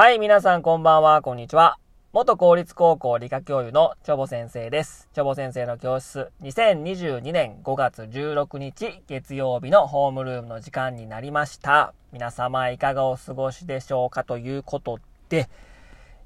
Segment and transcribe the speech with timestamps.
[0.00, 1.78] はい、皆さんこんばんは、こんにちは。
[2.14, 5.10] 元公立高校理科教諭のチョボ先生です。
[5.12, 11.92] チョボ先生の教室、2022年5月16日月曜日のホームルームの時間になりました。
[12.14, 15.50] 皆様いかがお過ごしでしょうかということで、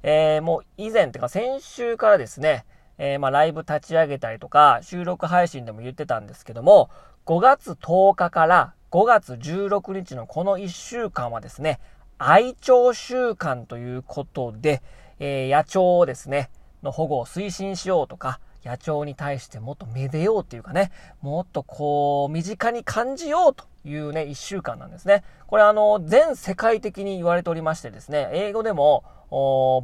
[0.05, 2.65] えー、もう以前っていうか先週からですね、
[2.99, 6.91] えー、まあライブ立ち上げたりとか収録配信でも言ってたんですけども、
[7.27, 11.81] 5月10日から5月16日のこの1週間はですね、
[12.19, 14.83] 愛鳥週間ということで、
[15.19, 16.51] えー、野鳥をですね、
[16.83, 25.25] の保護を推進しようとか、野鳥に対してもっとめでようっていうかね、もっとこう、身近に感じようというね、一週間なんですね。
[25.47, 29.05] これあの、全世界的に言われておりましてですね、英語でも、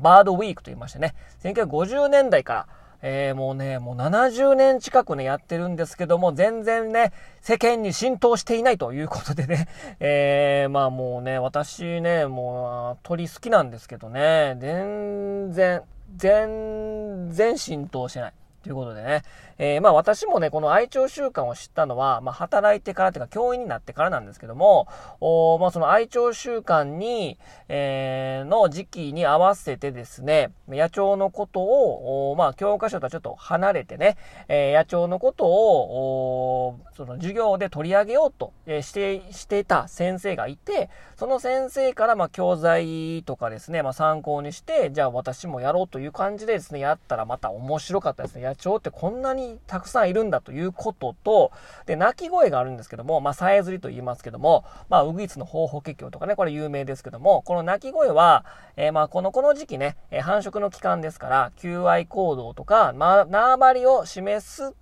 [0.03, 2.69] バードウィークと言いましてね、1950年代から、
[3.03, 9.69] えー、もうね、もう70年近くね、やってるんですけども、全然ね、世間に浸透していないということでね、
[10.01, 15.83] えー、まあもうね、私ね、もう鳥好きなんですけどね、全然、
[16.17, 18.33] 全然浸透してない。
[18.63, 19.23] ということでね、
[19.57, 24.87] えー、まあ私もね、この愛鳥習慣を知ったのは、まあ働いてからというか教員になってからなんですけども、
[25.21, 48.50] おまあその愛鳥習慣に、えー、の時期に合わせてですね、野鳥のことを、おまあ教科書とはちょっと離れてね、えー、野鳥のことを、おその授業で取り上げようと、えー、して、してた先生がいて、その先生からまあ教材とかですね、まあ参考にして、じゃあ私もやろうという感じでですね、やったらまた面白かったですね。
[48.51, 51.53] 野鳥ってこんなにたくさんいるんだということと、
[51.87, 58.45] で、鳴き声があるんですけども、まあ、さえずりと言いますけども、まあ、ウグイスの方法結局とかね、これ有名ですけども、この鳴き声は、
[58.77, 64.75] えー、まあ、この、この時期ね、え、繁殖の期間ですから、求愛行動とか、まあ、縄張りを示す、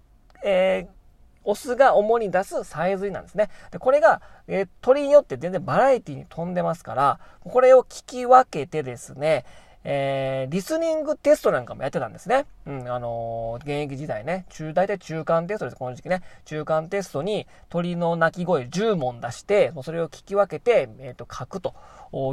[0.44, 0.98] えー、
[1.44, 3.48] オスが主に出すさえずりなんですね。
[3.70, 9.46] で、これが、えー、鳥によって全然バラエティに飛んでますから、これを聞き分けてですね、
[9.90, 12.44] えー、リスニングテストなんかもやってたんですね。
[12.66, 16.20] うん、あのー、現役時代ね、中、大体中間テストです、この時期ね。
[16.44, 21.74] 中間テストに鳥の鳴き声10問出して、それを聞き分けて、えっ、ー、と、書くと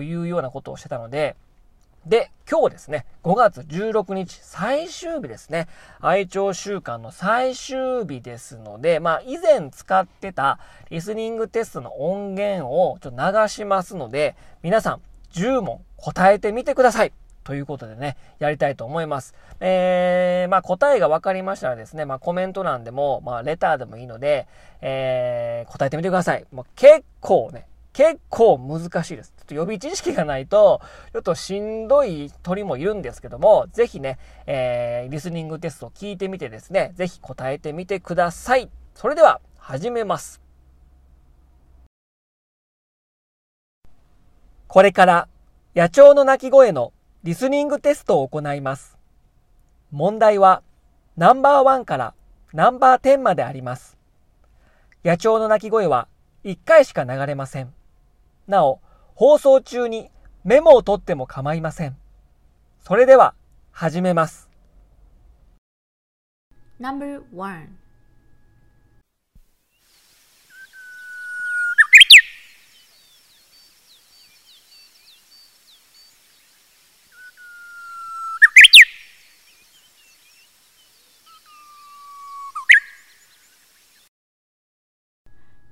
[0.03, 1.37] いうようなことをしてたので、
[2.05, 5.69] で、今日ですね、5月16日、最終日ですね。
[6.01, 15.01] 愛鳥週間の最終日ですので、まあ、以前使ってたリスニングテストの音源をちょっと流しますので、皆さん
[15.31, 17.13] 10問答えてみてください。
[17.45, 19.35] ということでね、やりたいと思います。
[19.59, 24.47] えー、まあ答えが分かりましたらですね、まあコメント欄でも、まあレターでもいいので、
[24.81, 26.45] えー、答えてみてください。
[26.51, 29.33] まあ、結構ね、結構難しいです。
[29.37, 30.81] ちょっと予備知識がないと、
[31.13, 34.17] ちょっとしんどい鳥もいるんですけども、ぜひね、
[34.47, 38.69] えー、リスニングテストを聞いてみてですね、ぜひ答えてみてください。
[38.95, 40.41] それでは、始めます。
[44.67, 45.27] これから、
[45.75, 46.91] 野鳥の鳴き声の
[47.25, 48.99] リスニングテストを行います。
[49.89, 50.61] 問題は
[51.17, 52.13] ナンバーワンから
[52.53, 53.97] ナンバーテンまであります。
[55.03, 56.07] 野鳥の鳴き声は
[56.43, 57.73] 1回しか流れません。
[58.47, 58.79] なお、
[59.15, 60.11] 放送中に
[60.43, 61.97] メモを取っても構いません。
[62.81, 63.33] それでは、
[63.71, 64.47] 始めます。
[66.79, 67.84] Number 1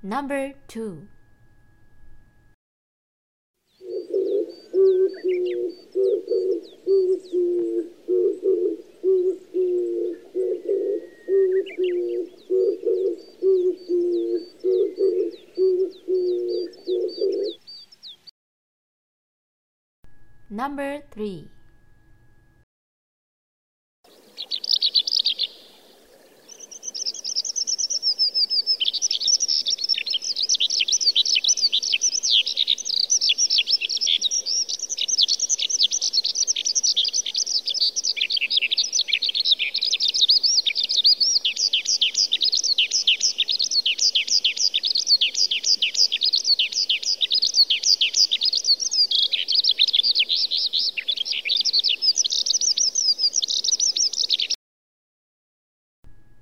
[0.05, 1.07] Number 2
[20.49, 21.49] Number 3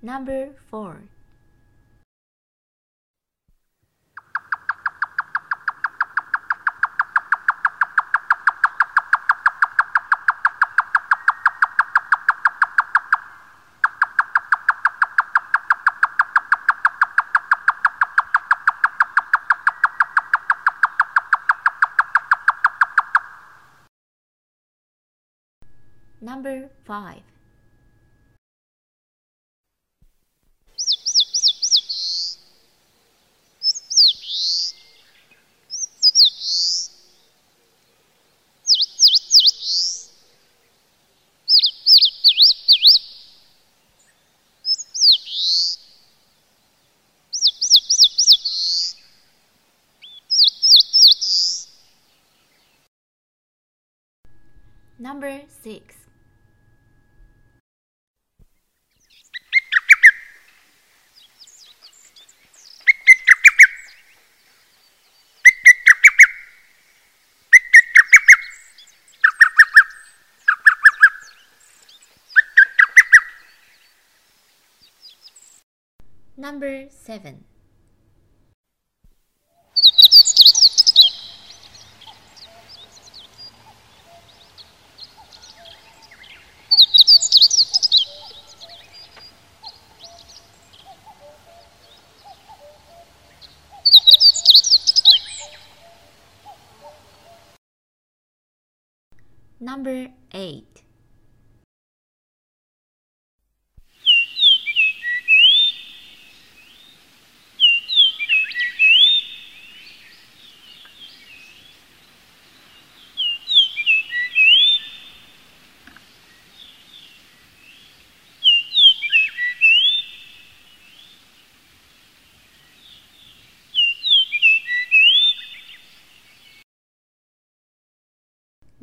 [0.04, 0.98] Number 4
[26.24, 27.22] Number 5
[55.02, 55.96] Number 6.
[76.38, 77.51] Number 7.
[99.64, 100.91] Number 8.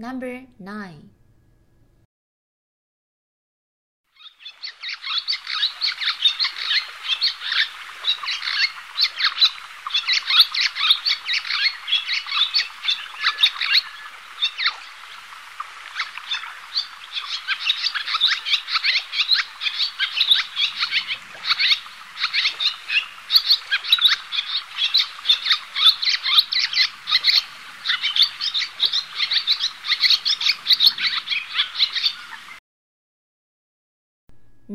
[0.00, 1.07] Number 9.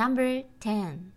[0.03, 1.12] Number 10.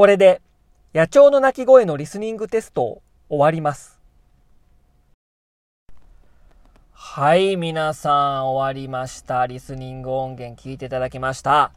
[0.00, 0.40] これで
[0.94, 4.00] 野鳥の鳴き声のリスニングテストを終わります。
[6.90, 9.46] はい、皆さん終わりました。
[9.46, 11.72] リスニング音源聞いていただきました。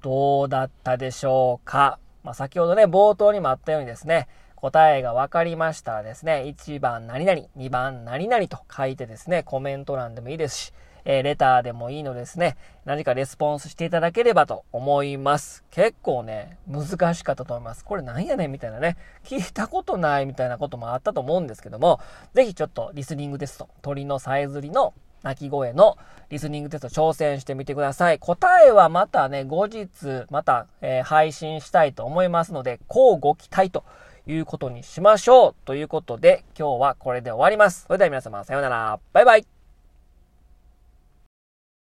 [0.00, 1.98] どうだったでしょうか？
[2.22, 10.72] まあ、先ほどね、冒頭にもあったようにですね、答えが分かりましたらですね、1番何々、2番何々と書いてですね、コメント欄でもいいですし、
[11.06, 15.64] えーレターでもいいのですね、何かレスポンスしていただければと思います。
[15.70, 17.84] 結構ね、難しかったと思います。
[17.84, 22.00] これなんやねんみたいなね、聞いたことないみたいなこともあったと思うんですけども、
[22.34, 25.96] ぜひちょっとリスニングテスト、鳥のさえずりの鳴き声の
[26.28, 28.18] リスニングテスト挑戦してみてください。
[28.18, 29.88] 答えはまたね、後日、
[30.30, 33.84] また、えー配信したいと思いますので、こうご期待と
[34.26, 35.54] いうことにしましょう。
[35.64, 37.84] ということで、今日はこれで終わります。
[37.86, 38.98] それでは皆様、さようなら。
[39.12, 39.55] バイバイ。